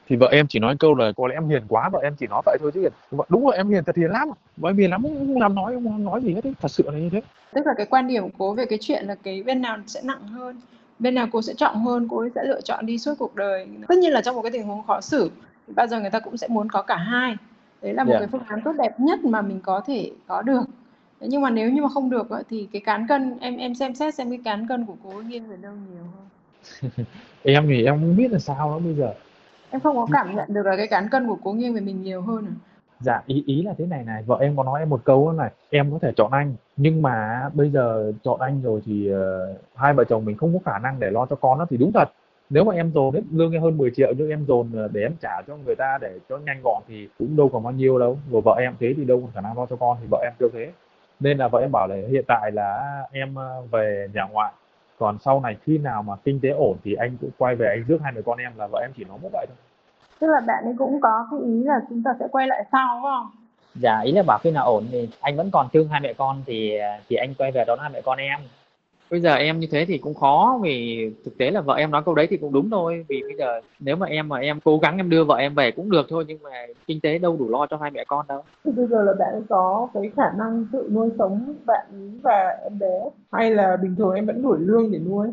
[0.09, 2.27] Thì vợ em chỉ nói câu là có lẽ em hiền quá vợ em chỉ
[2.27, 2.87] nói vậy thôi chứ
[3.29, 6.05] đúng rồi em hiền thật hiền lắm vợ em hiền lắm không làm nói không
[6.05, 6.53] nói gì hết ấy.
[6.61, 7.21] thật sự là như thế
[7.53, 10.01] tức là cái quan điểm của cô về cái chuyện là cái bên nào sẽ
[10.03, 10.61] nặng hơn
[10.99, 13.67] bên nào cô sẽ trọng hơn cô ấy sẽ lựa chọn đi suốt cuộc đời
[13.87, 15.31] tất nhiên là trong một cái tình huống khó xử
[15.67, 17.35] thì bao giờ người ta cũng sẽ muốn có cả hai
[17.81, 18.21] đấy là một yeah.
[18.21, 18.25] Dạ.
[18.25, 20.63] cái phương án tốt đẹp nhất mà mình có thể có được
[21.19, 24.15] nhưng mà nếu như mà không được thì cái cán cân em em xem xét
[24.15, 26.25] xem cái cán cân của cô nghiêng về đâu nhiều hơn
[27.43, 29.13] em thì em không biết là sao đó bây giờ
[29.71, 32.03] em không có cảm nhận được là cái cán cân của cô nghiêng về mình
[32.03, 32.55] nhiều hơn à?
[32.99, 35.51] Dạ ý ý là thế này này vợ em có nói em một câu này
[35.69, 39.17] em có thể chọn anh nhưng mà bây giờ chọn anh rồi thì uh,
[39.75, 41.91] hai vợ chồng mình không có khả năng để lo cho con nó thì đúng
[41.91, 42.09] thật.
[42.49, 45.01] Nếu mà em dồn hết lương em hơn 10 triệu nhưng em dồn ờ, để
[45.01, 47.99] em trả cho người ta để cho nhanh gọn thì cũng đâu còn bao nhiêu
[47.99, 48.17] đâu.
[48.31, 50.33] Rồi vợ em thế thì đâu còn khả năng lo cho con thì vợ em
[50.39, 50.71] kêu thế.
[51.19, 54.51] Nên là vợ em bảo là hiện tại là em ờ, về nhà ngoại
[54.99, 57.83] còn sau này khi nào mà kinh tế ổn thì anh cũng quay về anh
[57.87, 59.57] rước hai người con em là vợ em chỉ nói một vậy thôi.
[60.19, 62.95] Tức là bạn ấy cũng có cái ý là chúng ta sẽ quay lại sau
[62.95, 63.27] đúng không?
[63.75, 66.43] Dạ ý là bảo khi nào ổn thì anh vẫn còn thương hai mẹ con
[66.45, 66.79] thì
[67.09, 68.39] thì anh quay về đón hai mẹ con em
[69.11, 72.01] bây giờ em như thế thì cũng khó, vì thực tế là vợ em nói
[72.05, 73.05] câu đấy thì cũng đúng thôi.
[73.09, 75.71] Vì bây giờ nếu mà em mà em cố gắng em đưa vợ em về
[75.71, 76.49] cũng được thôi, nhưng mà
[76.87, 78.41] kinh tế đâu đủ lo cho hai mẹ con đâu.
[78.65, 82.79] Thì bây giờ là bạn có cái khả năng tự nuôi sống bạn và em
[82.79, 85.27] bé, hay là bình thường em vẫn đổi lương để nuôi?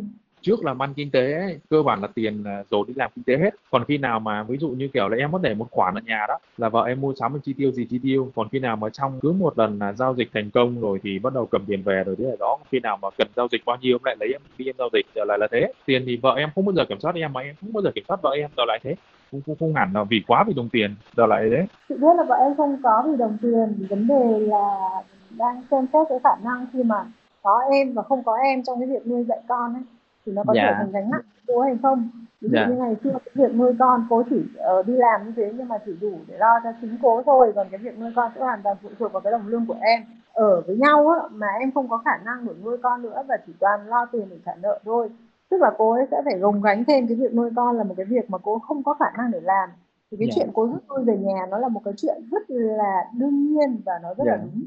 [0.46, 3.24] Trước làm ăn kinh tế ấy, cơ bản là tiền à, rồi đi làm kinh
[3.24, 3.54] tế hết.
[3.70, 6.00] Còn khi nào mà ví dụ như kiểu là em có để một khoản ở
[6.06, 8.32] nhà đó là vợ em mua sắm chi tiêu gì chi tiêu.
[8.34, 11.18] Còn khi nào mà trong cứ một lần là giao dịch thành công rồi thì
[11.18, 12.58] bắt đầu cầm tiền về rồi thế là đó.
[12.70, 14.88] Khi nào mà cần giao dịch bao nhiêu em lại lấy em đi em giao
[14.92, 15.72] dịch giờ lại là thế.
[15.86, 17.90] Tiền thì vợ em không bao giờ kiểm soát em mà em không bao giờ
[17.94, 18.94] kiểm soát vợ em giờ lại thế.
[19.30, 21.66] Không không, không hẳn là vì quá vì đồng tiền giờ lại thế.
[21.88, 23.86] Chị biết là vợ em không có vì đồng tiền.
[23.90, 24.88] Vấn đề là
[25.30, 27.04] đang xem xét cái khả năng khi mà
[27.42, 29.82] có em và không có em trong cái việc nuôi dạy con ấy
[30.26, 30.62] thì nó có Dạ.
[30.68, 32.08] trở thành gánh nặng của cô hay không
[32.40, 32.66] ví dụ Dạ.
[32.66, 35.68] như ngày xưa cái việc nuôi con cô chỉ ờ, đi làm như thế nhưng
[35.68, 38.40] mà chỉ đủ để lo cho chính cô thôi còn cái việc nuôi con sẽ
[38.40, 40.02] hoàn toàn phụ thuộc vào cái đồng lương của em
[40.32, 43.36] ở với nhau á mà em không có khả năng để nuôi con nữa và
[43.46, 45.08] chỉ toàn lo tiền để trả nợ thôi
[45.50, 47.94] tức là cô ấy sẽ phải gồng gánh thêm cái việc nuôi con là một
[47.96, 49.68] cái việc mà cô không có khả năng để làm
[50.10, 50.32] thì cái Dạ.
[50.36, 53.80] chuyện cô rút lui về nhà nó là một cái chuyện rất là đương nhiên
[53.86, 54.42] và nó rất là Dạ.
[54.44, 54.62] đúng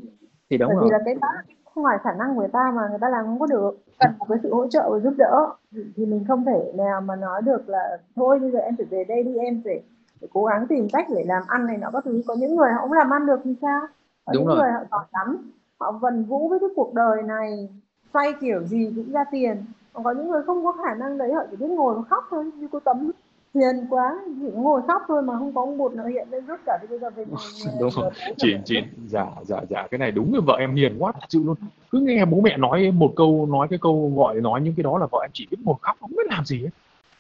[0.50, 1.28] thì đúng bởi rồi vì là cái đó
[1.76, 3.78] không ngoài khả năng của người ta mà người ta làm không có được.
[4.00, 5.50] Cần một cái sự hỗ trợ và giúp đỡ.
[5.72, 8.86] Thì, thì mình không thể nào mà nói được là thôi bây giờ em phải
[8.86, 9.84] về đây đi em phải,
[10.20, 12.22] phải cố gắng tìm cách để làm ăn này nọ các thứ.
[12.28, 13.82] Có những người họ không làm ăn được thì sao?
[14.26, 14.58] Có Đúng những rồi.
[14.58, 17.70] người họ giỏi lắm họ vần vũ với cái cuộc đời này
[18.14, 19.66] xoay kiểu gì cũng ra tiền.
[19.94, 22.24] Còn có những người không có khả năng đấy họ chỉ biết ngồi và khóc
[22.30, 23.12] thôi như cô tấm
[23.56, 26.60] hiền quá chỉ ngồi khóc thôi mà không có ông bụt nào hiện lên giúp
[26.66, 28.12] cả thì bây giờ về nhà- đúng rồi.
[28.38, 28.76] chị chị
[29.08, 31.56] dạ dạ dạ cái này đúng là vợ em hiền quá thật sự luôn.
[31.92, 34.98] Cứ nghe bố mẹ nói một câu nói cái câu gọi nói những cái đó
[34.98, 36.70] là vợ em chỉ biết ngồi khóc không biết làm gì ấy.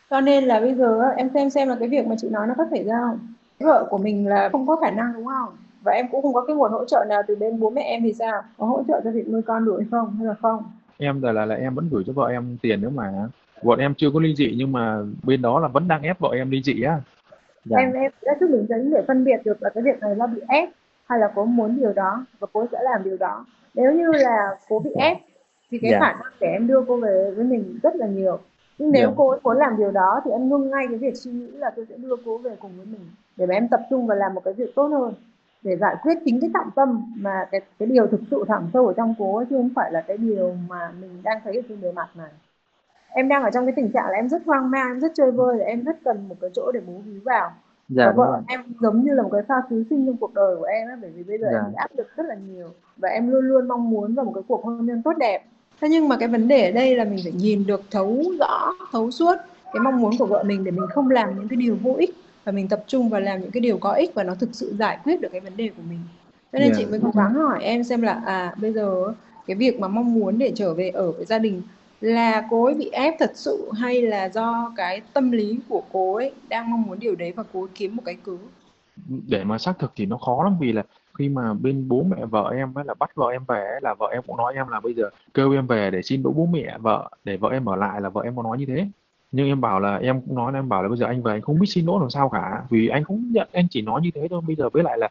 [0.10, 2.54] cho nên là bây giờ em xem xem là cái việc mà chị nói nó
[2.58, 3.20] có xảy ra không?
[3.60, 5.50] Vợ của mình là không có khả năng đúng không?
[5.84, 8.04] Và em cũng không có cái nguồn hỗ trợ nào từ bên bố mẹ em
[8.04, 8.42] thì sao?
[8.58, 10.64] Có hỗ trợ cho việc nuôi con được hay không hay là không?
[10.98, 13.12] Em là, là là em vẫn gửi cho vợ em tiền nữa mà
[13.64, 16.30] bọn em chưa có ly dị nhưng mà bên đó là vẫn đang ép vợ
[16.34, 17.02] em ly dị á
[17.66, 17.78] dạ.
[17.78, 20.28] em em đã giúp mình giấy để phân biệt được là cái việc này nó
[20.28, 20.70] bị ép
[21.06, 24.56] hay là cô muốn điều đó và cô sẽ làm điều đó nếu như là
[24.70, 25.18] cô bị ép
[25.72, 26.00] thì cái Dạ.
[26.00, 28.40] khả năng để em đưa cô về với mình rất là nhiều
[28.78, 29.14] nhưng nếu Dạ.
[29.18, 31.70] cô ấy muốn làm điều đó thì em ngưng ngay cái việc suy nghĩ là
[31.76, 33.02] tôi sẽ đưa cô về cùng với mình
[33.38, 35.14] để mà em tập trung và làm một cái việc tốt hơn
[35.64, 38.88] để giải quyết chính cái trọng tâm mà cái cái điều thực sự thẳm sâu
[38.88, 41.62] ở trong cô ấy, chứ không phải là cái điều mà mình đang thấy ở
[41.70, 42.30] trên bề mặt này
[43.14, 45.32] em đang ở trong cái tình trạng là em rất hoang mang em rất chơi
[45.32, 47.52] vơi và em rất cần một cái chỗ để bố víu vào
[47.90, 50.18] dạ và đúng rồi vợ em giống như là một cái pha cứu sinh trong
[50.18, 51.58] cuộc đời của em ấy, bởi vì bây giờ Dạ.
[51.60, 54.32] em bị áp lực rất là nhiều và em luôn luôn mong muốn vào một
[54.36, 55.44] cái cuộc hôn nhân tốt đẹp.
[55.82, 58.72] Thế nhưng mà cái vấn đề ở đây là mình phải nhìn được thấu rõ,
[58.92, 59.36] thấu suốt
[59.74, 62.16] cái mong muốn của vợ mình để mình không làm những cái điều vô ích
[62.46, 64.76] và mình tập trung vào làm những cái điều có ích và nó thực sự
[64.80, 66.00] giải quyết được cái vấn đề của mình.
[66.54, 66.76] Cho nên Dạ.
[66.78, 69.14] chị mới cố gắng hỏi em xem là à bây giờ
[69.48, 71.62] cái việc mà mong muốn để trở về ở với gia đình
[72.02, 76.16] là cô ấy bị ép thật sự hay là do cái tâm lý của cô
[76.16, 78.38] ấy đang mong muốn điều đấy và cô ấy kiếm một cái cớ?
[79.28, 80.84] Để mà xác thực thì nó khó lắm vì là
[81.18, 83.94] khi mà bên bố mẹ vợ em ấy là bắt vợ em về ấy, là
[83.94, 86.46] vợ em cũng nói em là bây giờ kêu em về để xin lỗi bố
[86.46, 88.88] mẹ vợ để vợ em ở lại là vợ em có nói như thế.
[89.32, 91.34] Nhưng em bảo là em cũng nói là em bảo là bây giờ anh về
[91.34, 94.02] anh không biết xin lỗi làm sao cả vì anh không nhận anh chỉ nói
[94.02, 94.42] như thế thôi.
[94.48, 95.10] Bây giờ với lại là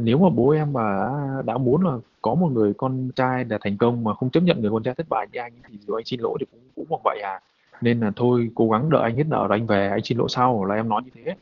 [0.00, 1.10] nếu mà bố em mà
[1.44, 4.60] đã muốn là có một người con trai là thành công mà không chấp nhận
[4.60, 6.86] người con trai thất bại như anh thì dù anh xin lỗi thì cũng cũng
[6.90, 7.40] bằng vậy à.
[7.80, 10.28] Nên là thôi, cố gắng đợi anh hết nợ rồi anh về, anh xin lỗi
[10.30, 11.34] sau là em nói như thế.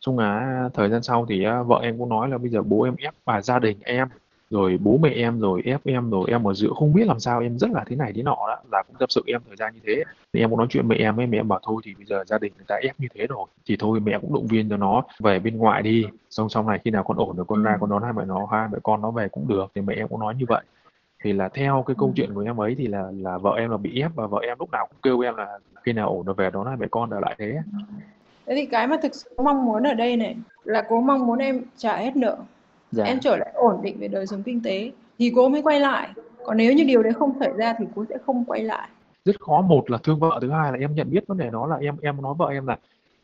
[0.00, 2.82] Xong là thời gian sau thì à, vợ em cũng nói là bây giờ bố
[2.82, 4.08] em ép và gia đình em
[4.52, 7.40] rồi bố mẹ em rồi ép em rồi em ở giữa không biết làm sao
[7.40, 9.74] em rất là thế này thế nọ đó là cũng tâm sự em thời gian
[9.74, 10.02] như thế.
[10.32, 12.06] Thì em cũng nói chuyện với mẹ em ấy mẹ em bảo thôi thì bây
[12.06, 14.68] giờ gia đình người ta ép như thế rồi thì thôi mẹ cũng động viên
[14.70, 16.06] cho nó về bên ngoại đi.
[16.30, 18.46] Xong sau này khi nào con ổn rồi con ra con đón hai mẹ nó
[18.50, 20.62] hai mẹ con nó về cũng được thì mẹ em cũng nói như vậy.
[21.24, 23.76] Thì là theo cái câu chuyện của em ấy thì là là vợ em là
[23.76, 26.34] bị ép và vợ em lúc nào cũng kêu em là khi nào ổn rồi
[26.34, 27.58] về đón hai mẹ con ở lại thế.
[28.46, 31.38] Thế thì cái mà thực sự mong muốn ở đây này là cô mong muốn
[31.38, 32.36] em trả hết nợ
[32.92, 33.04] dạ.
[33.04, 34.92] Em trở lại ổn định về đời sống kinh tế.
[35.18, 36.08] Thì cô mới quay lại.
[36.44, 38.88] Còn nếu như điều đấy không xảy ra thì cô sẽ không quay lại.
[39.24, 39.60] Rất khó.
[39.60, 41.96] Một là thương vợ thứ hai là em nhận biết vấn đề đó là em
[42.02, 42.76] em nói vợ em là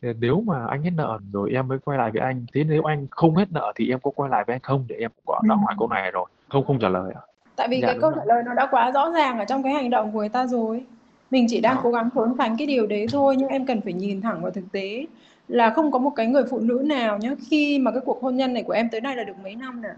[0.03, 2.83] "Ờ, nếu mà anh hết nợ rồi em mới quay lại với anh thế nếu
[2.83, 4.85] anh không hết nợ thì em có quay lại với anh không?
[4.87, 6.25] Để em cũng đã hỏi câu này rồi.
[6.49, 7.21] Không không trả lời ạ.
[7.55, 8.19] Tại vì Dạ, cái câu rồi.
[8.19, 10.45] trả lời nó đã quá rõ ràng ở trong cái hành động của người ta
[10.47, 10.85] rồi.
[11.31, 11.81] Mình chỉ đang Đó.
[11.83, 14.51] cố gắng trốn tránh cái điều đấy thôi nhưng em cần phải nhìn thẳng vào
[14.51, 15.05] thực tế
[15.49, 18.35] là không có một cái người phụ nữ nào nhá khi mà cái cuộc hôn
[18.35, 19.89] nhân này của em tới nay là được mấy năm nè?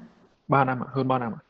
[0.48, 1.42] Ba năm ạ hơn ba năm ạ.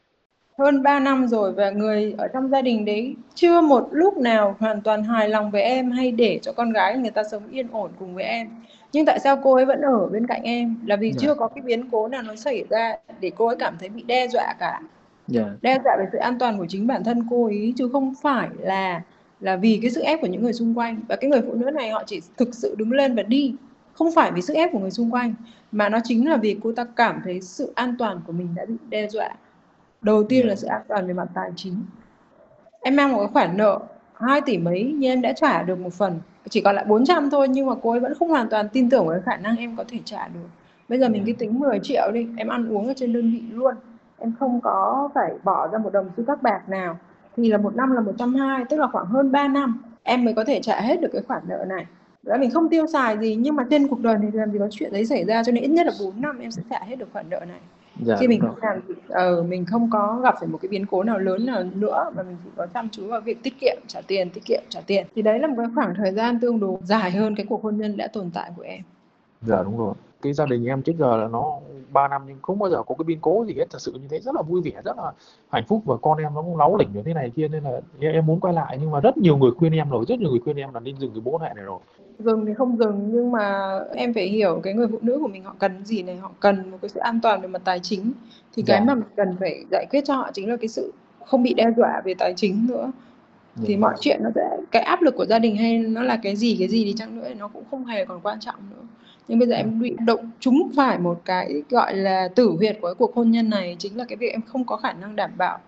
[0.58, 4.56] Hơn 3 năm rồi và người ở trong gia đình đấy chưa một lúc nào
[4.60, 7.68] hoàn toàn hài lòng với em hay để cho con gái người ta sống yên
[7.72, 8.50] ổn cùng với em.
[8.94, 10.76] Nhưng tại sao cô ấy vẫn ở bên cạnh em?
[10.86, 11.18] Là vì Dạ.
[11.22, 14.04] chưa có cái biến cố nào nó xảy ra để cô ấy cảm thấy bị
[14.04, 14.80] đe dọa cả?
[15.28, 15.44] Dạ.
[15.62, 18.50] Đe dọa về sự an toàn của chính bản thân cô ấy chứ không phải
[18.60, 19.02] là
[19.40, 21.00] là vì cái sức ép của những người xung quanh.
[21.10, 23.56] Và cái người phụ nữ này họ chỉ thực sự đứng lên và đi
[23.94, 25.34] không phải vì sức ép của người xung quanh
[25.72, 28.66] mà nó chính là vì cô ta cảm thấy sự an toàn của mình đã
[28.66, 29.30] bị đe dọa.
[30.02, 31.84] Đầu tiên là sự an toàn về mặt tài chính.
[32.82, 33.80] Em mang một cái khoản nợ
[34.14, 36.20] 2 tỷ mấy nhưng em đã trả được một phần.
[36.50, 39.08] Chỉ còn lại 400 thôi nhưng mà cô ấy vẫn không hoàn toàn tin tưởng
[39.08, 40.48] vào khả năng em có thể trả được.
[40.90, 43.44] Bây giờ mình cứ tính 10 triệu đi em ăn uống ở trên đơn vị
[43.52, 43.76] luôn.
[44.18, 46.98] Em không có phải bỏ ra một đồng xu các bạc nào.
[47.38, 49.84] Thì là một năm là 120 tức là khoảng hơn 3 năm.
[50.04, 51.86] Em mới có thể trả hết được cái khoản nợ này
[52.24, 54.60] đó mình không tiêu xài gì nhưng mà trên cuộc đời này thì làm gì
[54.60, 56.80] có chuyện đấy xảy ra cho nên ít nhất là 4 năm em sẽ trả
[56.80, 57.60] hết được khoản nợ này.
[58.06, 61.04] Dạ, khi mình không làm ờ, mình không có gặp phải một cái biến cố
[61.04, 64.02] nào lớn nào nữa mà mình chỉ có chăm chú vào việc tiết kiệm trả
[64.02, 65.08] tiền tiết kiệm trả tiền.
[65.16, 67.78] Thì đấy là một cái khoảng thời gian tương đối dài hơn cái cuộc hôn
[67.78, 68.82] nhân đã tồn tại của em.
[69.42, 71.60] Dạ đúng rồi cái gia đình em trước giờ là nó
[71.92, 73.66] 3 năm nhưng không bao giờ có cái biến cố gì hết.
[73.70, 75.12] Thật sự như thế rất là vui vẻ rất là
[75.50, 77.82] hạnh phúc và con em nó cũng láu lỉnh như thế này kia nên là
[78.00, 78.78] em muốn quay lại.
[78.82, 80.96] Nhưng mà rất nhiều người khuyên em rồi rất nhiều người khuyên em là nên
[80.98, 81.80] dừng cái bố mẹ này rồi.
[82.20, 85.44] Dừng thì không dừng nhưng mà em phải hiểu cái người phụ nữ của mình
[85.44, 88.12] họ cần gì này họ cần một cái sự an toàn về mặt tài chính.
[88.56, 88.86] Thì cái dạ.
[88.86, 90.94] mà mình cần phải giải quyết cho họ chính là cái sự
[91.26, 92.92] không bị đe dọa về tài chính nữa.
[93.66, 96.36] Thì mọi chuyện nó sẽ cái áp lực của gia đình hay nó là cái
[96.36, 98.81] gì cái gì đi chăng nữa nó cũng không hề còn quan trọng nữa
[99.28, 102.88] nhưng bây giờ em bị động trúng phải một cái gọi là tử huyệt của
[102.88, 105.32] cái cuộc hôn nhân này chính là cái việc em không có khả năng đảm
[105.38, 105.60] bảo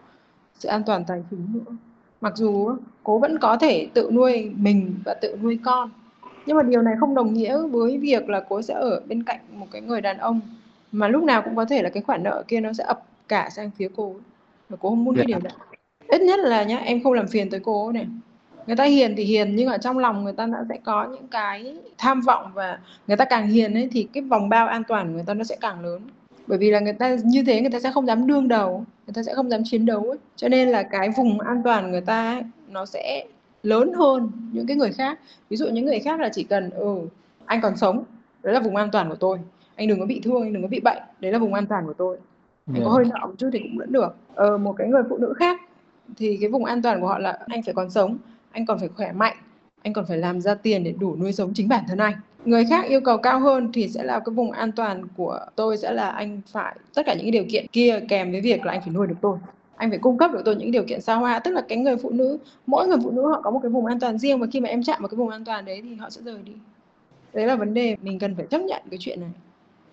[0.60, 1.76] sự an toàn tài chính nữa.
[2.22, 5.90] Mặc dù cố vẫn có thể tự nuôi mình và tự nuôi con.
[6.46, 9.40] Nhưng mà điều này không đồng nghĩa với việc là cố sẽ ở bên cạnh
[9.52, 10.42] một cái người đàn ông
[10.92, 13.50] mà lúc nào cũng có thể là cái khoản nợ kia nó sẽ ập cả
[13.52, 14.16] sang phía cô
[14.70, 15.50] và cô không muốn cái điều đó
[16.08, 18.08] ít nhất là nhá em không làm phiền tới cô này
[18.68, 21.28] người ta hiền thì hiền nhưng ở trong lòng người ta đã sẽ có những
[21.28, 25.08] cái tham vọng và người ta càng hiền ấy thì cái vòng bao an toàn
[25.08, 26.02] của người ta nó sẽ càng lớn.
[26.48, 29.14] Bởi vì là người ta như thế người ta sẽ không dám đương đầu người
[29.14, 30.18] ta sẽ không dám chiến đấu ấy.
[30.36, 33.26] cho nên là cái vùng an toàn người ta ấy, nó sẽ
[33.64, 35.20] lớn hơn những cái người khác.
[35.50, 36.98] Ví dụ những người khác là chỉ cần ừ
[37.46, 38.04] anh còn sống
[38.44, 39.40] đấy là vùng an toàn của tôi.
[39.76, 41.88] Anh đừng có bị thương anh đừng có bị bệnh đấy là vùng an toàn
[41.88, 42.18] của tôi.
[42.68, 42.86] Anh yeah.
[42.86, 44.16] có hơi nợ một chút thì cũng vẫn được.
[44.36, 45.62] Ờ, một cái người phụ nữ khác
[46.18, 48.18] thì cái vùng an toàn của họ là anh phải còn sống
[48.54, 49.36] anh còn phải khỏe mạnh,
[49.84, 52.14] anh còn phải làm ra tiền để đủ nuôi sống chính bản thân anh.
[52.46, 55.78] Người khác yêu cầu cao hơn thì sẽ là cái vùng an toàn của tôi
[55.78, 58.82] sẽ là anh phải, tất cả những điều kiện kia kèm với việc là anh
[58.82, 59.38] phải nuôi được tôi.
[59.76, 61.98] Anh phải cung cấp được tôi những điều kiện xa hoa, tức là cái người
[61.98, 62.38] phụ nữ,
[62.68, 64.70] mỗi người phụ nữ họ có một cái vùng an toàn riêng và khi mà
[64.70, 66.54] em chạm vào cái vùng an toàn đấy thì họ sẽ rời đi.
[67.34, 69.32] Đấy là vấn đề mình cần phải chấp nhận cái chuyện này.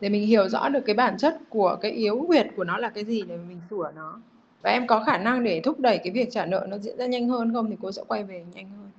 [0.00, 2.88] Để mình hiểu rõ được cái bản chất của cái yếu huyệt của nó là
[2.88, 4.20] cái gì, để mình sửa nó
[4.62, 7.06] và em có khả năng để thúc đẩy cái việc trả nợ nó diễn ra
[7.06, 8.90] nhanh hơn không thì cô sẽ quay về nhanh hơn?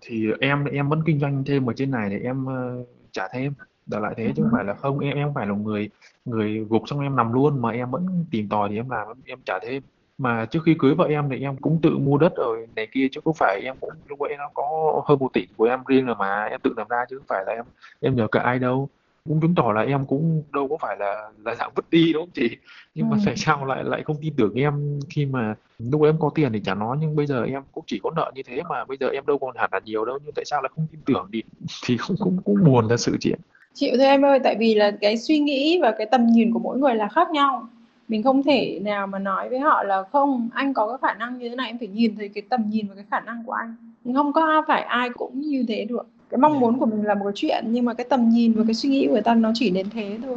[0.00, 3.54] Thì em em vẫn kinh doanh thêm ở trên này để em uh, trả thêm
[3.86, 4.98] đợt lại thế chứ không phải là không.
[4.98, 5.90] Em em phải là người
[6.24, 9.38] người gục xong em nằm luôn mà em vẫn tìm tòi thì em làm em
[9.44, 9.82] trả thêm.
[10.18, 13.08] Mà trước khi cưới vợ em thì em cũng tự mua đất rồi này kia
[13.12, 16.06] chứ không phải em cũng lúc ấy nó có hơn một tỷ của em riêng
[16.06, 17.64] rồi mà em tự làm ra chứ không phải là em
[18.00, 18.88] em nhờ cả ai đâu
[19.28, 22.22] cũng chứng tỏ là em cũng đâu có phải là là dạng vứt đi đúng
[22.22, 22.56] không chị?
[22.94, 26.30] Nhưng mà tại sao lại lại không tin tưởng em khi mà lúc em có
[26.34, 28.84] tiền thì chả nói nhưng bây giờ em cũng chỉ có nợ như thế mà
[28.84, 31.00] bây giờ em đâu còn hẳn là nhiều đâu nhưng tại sao lại không tin
[31.06, 31.42] tưởng thì
[31.86, 33.40] thì cũng cũng cũng buồn thật sự chị ạ.
[33.74, 36.58] Chịu thôi em ơi tại vì là cái suy nghĩ và cái tầm nhìn của
[36.58, 37.68] mỗi người là khác nhau.
[38.08, 41.38] Mình không thể nào mà nói với họ là không anh có cái khả năng
[41.38, 43.52] như thế này em phải nhìn thấy cái tầm nhìn và cái khả năng của
[43.52, 43.74] anh.
[44.14, 47.24] Không có phải ai cũng như thế được cái mong muốn của mình là một
[47.24, 49.52] cái chuyện nhưng mà cái tầm nhìn và cái suy nghĩ của người ta nó
[49.54, 50.36] chỉ đến thế thôi.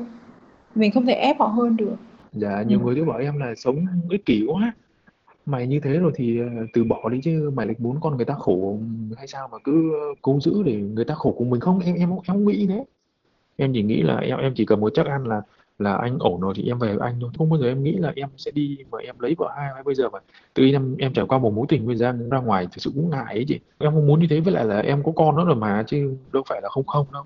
[0.76, 1.96] Mình không thể ép họ hơn được.
[2.32, 2.86] Dạ nhiều ừ.
[2.86, 4.74] người cứ bảo em là sống ích kỷ quá.
[5.46, 8.26] Mày như thế rồi thì ờ, từ bỏ đi chứ mày lại muốn con người
[8.26, 8.78] ta khổ
[9.18, 11.80] hay sao mà cứ cố giữ để người ta khổ cùng mình không?
[11.80, 12.84] Em em em không nghĩ thế.
[13.58, 15.42] Em chỉ nghĩ là em em chỉ cần một chắc ăn là
[15.80, 17.30] là anh ổn rồi thì em về với anh thôi.
[17.38, 19.84] Không bao giờ em nghĩ là em sẽ đi mà em lấy vợ hai hay
[19.84, 20.20] bây giờ mà.
[20.54, 22.92] Từ khi em em trải qua một mối tình với ra ra ngoài thực sự
[22.96, 23.60] cũng ngại ấy chị.
[23.78, 26.16] Em không muốn như thế, với lại là em có con nữa rồi mà, chứ
[26.34, 27.24] đâu phải là không không đâu.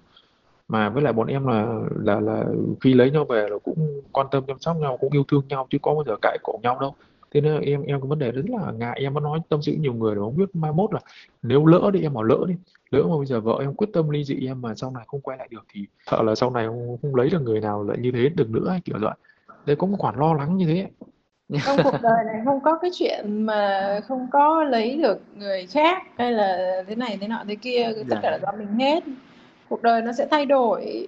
[0.68, 2.44] Mà với lại bọn em là là là
[2.82, 5.68] khi lấy nhau về là cũng quan tâm, chăm sóc nhau, cũng yêu thương nhau,
[5.70, 6.96] chứ có bao giờ cãi cọ nhau đâu
[7.34, 9.00] thế nên em em có vấn đề rất là ngại.
[9.04, 11.00] Em có nói tâm sự nhiều người không biết mai mốt là
[11.42, 12.56] nếu lỡ đi em bảo lỡ đi.
[12.92, 15.22] Lỡ mà bây giờ vợ em quyết tâm ly dị em mà sau này không
[15.22, 17.98] quay lại được thì sợ là sau này không, không lấy được người nào lại
[17.98, 19.16] như thế được nữa kiểu vậy.
[19.66, 20.88] Đấy có một khoản lo lắng như thế
[21.66, 26.04] trong cuộc đời này không có cái chuyện mà không có lấy được người khác
[26.18, 28.20] hay là thế này thế nọ thế kia tất dạ.
[28.22, 29.04] cả là do mình hết.
[29.70, 31.08] Cuộc đời nó sẽ thay đổi.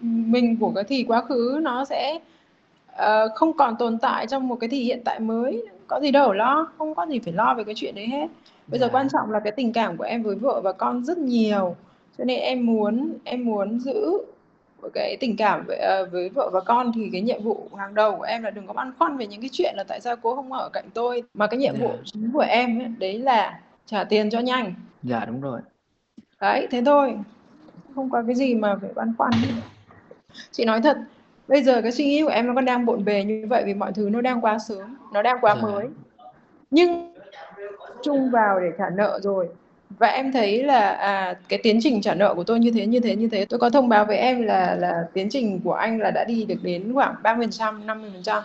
[0.00, 2.18] Mình của cái thì quá khứ nó sẽ
[2.94, 5.66] uh, không còn tồn tại trong một cái thì hiện tại mới.
[5.86, 8.26] Có gì đâu lo không có gì phải lo về cái chuyện đấy hết.
[8.66, 8.92] Bây giờ dạ.
[8.92, 11.76] quan trọng là cái tình cảm của em với vợ và con rất nhiều.
[12.18, 14.18] Cho nên em muốn em muốn giữ
[14.94, 18.16] cái tình cảm với, uh, với vợ và con thì cái nhiệm vụ hàng đầu
[18.16, 20.36] của em là đừng có băn khoăn về những cái chuyện là tại sao cô
[20.36, 21.22] không ở cạnh tôi.
[21.34, 21.98] Mà cái nhiệm vụ yeah.
[21.98, 22.02] Dạ.
[22.04, 24.74] chính của em ấy, đấy là trả tiền cho nhanh.
[25.02, 25.60] Dạ đúng rồi.
[26.40, 27.18] Đấy thế thôi.
[27.94, 29.30] Không có cái gì mà phải băn khoăn.
[30.50, 30.98] Chị nói thật
[31.48, 33.74] bây giờ cái suy nghĩ của em nó còn đang bộn bề như vậy vì
[33.74, 35.62] mọi thứ nó đang quá sớm nó đang quá dạ.
[35.62, 35.86] mới.
[36.70, 37.14] Nhưng
[38.02, 39.48] chung vào để trả nợ rồi.
[39.98, 43.00] Và em thấy là à, cái tiến trình trả nợ của tôi như thế như
[43.00, 43.44] thế như thế.
[43.44, 46.44] Tôi có thông báo với em là là tiến trình của anh là đã đi
[46.44, 48.42] được đến khoảng 30% 50%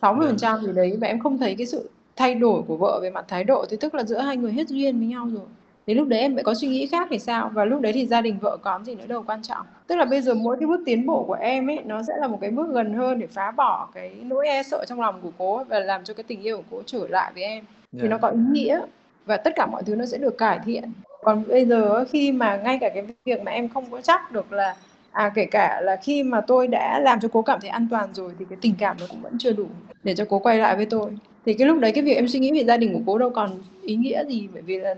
[0.00, 0.96] 60% gì đấy.
[1.00, 3.64] Và em không thấy cái sự thay đổi của vợ về mặt thái độ.
[3.70, 5.46] Thì tức là giữa hai người hết duyên với nhau rồi
[5.86, 7.50] thì lúc đấy em lại có suy nghĩ khác thì sao?
[7.54, 9.66] Và lúc đấy thì gia đình vợ có gì nữa đâu quan trọng.
[9.86, 12.26] Tức là bây giờ mỗi cái bước tiến bộ của em ấy nó sẽ là
[12.28, 15.30] một cái bước gần hơn để phá bỏ cái nỗi e sợ trong lòng của
[15.38, 17.64] cô và làm cho cái tình yêu của cô trở lại với em.
[17.92, 18.08] Thì Dạ.
[18.08, 18.80] nó có ý nghĩa
[19.26, 20.92] và tất cả mọi thứ nó sẽ được cải thiện.
[21.22, 24.52] Còn bây giờ khi mà ngay cả cái việc mà em không có chắc được
[24.52, 24.74] là
[25.12, 28.08] à kể cả là khi mà tôi đã làm cho cô cảm thấy an toàn
[28.14, 29.66] rồi thì cái tình cảm nó cũng vẫn chưa đủ
[30.04, 31.10] để cho cô quay lại với tôi.
[31.46, 33.30] Thì cái lúc đấy cái việc em suy nghĩ về gia đình của cô đâu
[33.30, 33.50] còn
[33.82, 34.94] ý nghĩa gì bởi vì là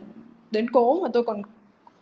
[0.55, 1.43] đến cố mà tôi còn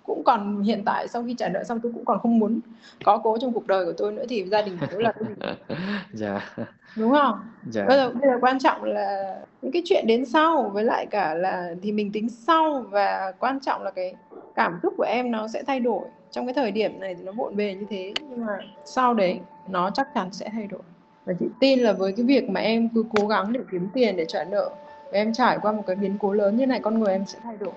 [0.06, 2.60] cũng còn hiện tại sau khi trả nợ xong tôi cũng còn không muốn
[3.04, 5.24] có cố trong cuộc đời của tôi nữa thì gia đình của tôi là cái
[5.28, 5.34] gì
[6.12, 6.54] dạ.
[6.96, 7.40] Đúng không?
[7.70, 7.84] Dạ.
[7.86, 11.34] Bây giờ bây giờ quan trọng là những cái chuyện đến sau với lại cả
[11.34, 14.14] là thì mình tính sau và quan trọng là cái
[14.54, 16.04] cảm xúc của em nó sẽ thay đổi.
[16.30, 19.40] Trong cái thời điểm này thì nó bộn bề như thế nhưng mà sau đấy
[19.68, 20.80] nó chắc chắn sẽ thay đổi.
[21.24, 24.16] Và chị tin là với cái việc mà em cứ cố gắng để kiếm tiền
[24.16, 24.70] để trả nợ
[25.12, 27.56] em trải qua một cái biến cố lớn như này con người em sẽ thay
[27.56, 27.72] đổi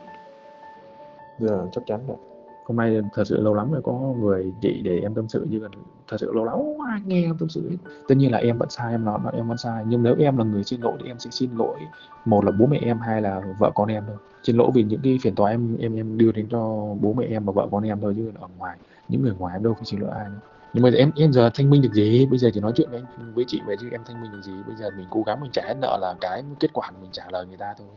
[1.40, 2.18] Dạ, chắc chắn rồi.
[2.66, 5.60] Hôm nay thật sự lâu lắm rồi có người chị để em tâm sự chứ
[5.62, 5.72] còn
[6.08, 7.78] thật sự lâu lắm không ai nghe em tâm sự hết.
[8.08, 9.84] Tất nhiên là em vẫn sai, em nói là em vẫn sai.
[9.88, 11.78] Nhưng nếu em là người xin lỗi thì em sẽ xin lỗi
[12.26, 14.18] một là bố mẹ em, hai là vợ con em thôi.
[14.44, 16.60] Xin lỗi vì những cái phiền toái em em em đưa đến cho
[17.02, 18.78] bố mẹ em và vợ con em thôi chứ ở ngoài
[19.10, 20.40] những người ngoài em đâu phải xin lỗi ai nữa.
[20.74, 22.26] Nhưng mà em em giờ thanh minh được gì?
[22.26, 24.42] Bây giờ chỉ nói chuyện với anh với chị vậy chứ em thanh minh được
[24.42, 24.54] gì?
[24.68, 27.24] Bây giờ mình cố gắng mình trả hết nợ là cái kết quả mình trả
[27.32, 27.88] lời người ta thôi.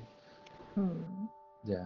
[0.77, 0.83] ừ.
[1.65, 1.85] Dạ.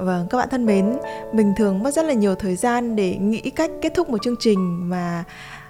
[0.00, 0.96] Vâng, các bạn thân mến,
[1.32, 4.36] mình thường mất rất là nhiều thời gian để nghĩ cách kết thúc một chương
[4.40, 5.24] trình mà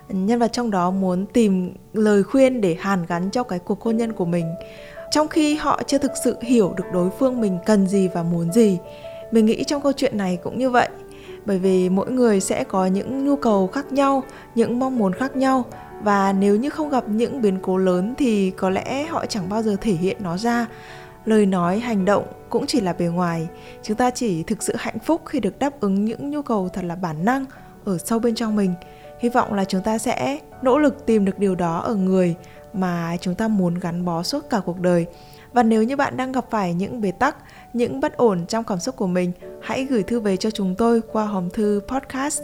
[0.08, 3.96] nhân vật trong đó muốn tìm lời khuyên để hàn gắn cho cái cuộc hôn
[3.96, 4.46] nhân của mình.
[5.10, 8.52] Trong khi họ chưa thực sự hiểu được đối phương mình cần gì và muốn
[8.52, 8.78] gì.
[9.30, 10.88] Mình nghĩ trong câu chuyện này cũng như vậy.
[11.46, 14.22] Bởi vì mỗi người sẽ có những nhu cầu khác nhau,
[14.54, 15.64] những mong muốn khác nhau
[16.02, 19.62] và nếu như không gặp những biến cố lớn thì có lẽ họ chẳng bao
[19.62, 20.66] giờ thể hiện nó ra
[21.24, 23.48] lời nói, hành động cũng chỉ là bề ngoài.
[23.82, 26.84] Chúng ta chỉ thực sự hạnh phúc khi được đáp ứng những nhu cầu thật
[26.84, 27.44] là bản năng
[27.84, 28.74] ở sâu bên trong mình.
[29.20, 32.34] Hy vọng là chúng ta sẽ nỗ lực tìm được điều đó ở người
[32.72, 35.06] mà chúng ta muốn gắn bó suốt cả cuộc đời.
[35.52, 37.36] Và nếu như bạn đang gặp phải những bế tắc,
[37.72, 41.00] những bất ổn trong cảm xúc của mình, hãy gửi thư về cho chúng tôi
[41.12, 42.42] qua hòm thư podcast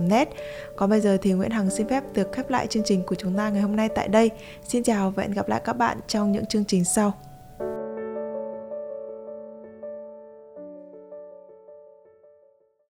[0.00, 0.28] net.
[0.76, 3.36] Còn bây giờ thì Nguyễn Hằng xin phép được khép lại chương trình của chúng
[3.36, 4.30] ta ngày hôm nay tại đây.
[4.68, 7.12] Xin chào và hẹn gặp lại các bạn trong những chương trình sau.